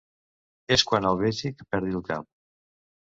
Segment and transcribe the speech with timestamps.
[0.75, 2.27] És quan el besi que perdi el cap.